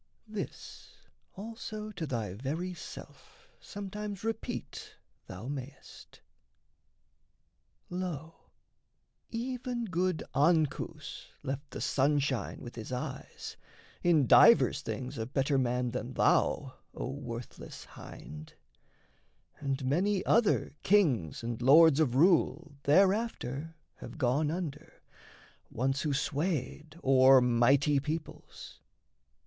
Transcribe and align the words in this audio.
This 0.27 0.95
also 1.35 1.91
to 1.91 2.07
thy 2.07 2.33
very 2.33 2.73
self 2.73 3.47
sometimes 3.59 4.23
Repeat 4.23 4.95
thou 5.27 5.47
mayst: 5.47 6.21
"Lo, 7.87 8.49
even 9.29 9.85
good 9.85 10.23
Ancus 10.33 11.27
left 11.43 11.69
The 11.69 11.81
sunshine 11.81 12.61
with 12.61 12.77
his 12.77 12.91
eyes, 12.91 13.57
in 14.01 14.25
divers 14.25 14.81
things 14.81 15.19
A 15.19 15.27
better 15.27 15.59
man 15.59 15.91
than 15.91 16.13
thou, 16.15 16.73
O 16.95 17.07
worthless 17.11 17.85
hind; 17.85 18.55
And 19.59 19.85
many 19.85 20.25
other 20.25 20.71
kings 20.81 21.43
and 21.43 21.61
lords 21.61 21.99
of 21.99 22.15
rule 22.15 22.75
Thereafter 22.85 23.75
have 23.97 24.17
gone 24.17 24.49
under, 24.49 25.03
once 25.69 26.01
who 26.01 26.11
swayed 26.11 26.99
O'er 27.03 27.39
mighty 27.39 27.99
peoples. 27.99 28.79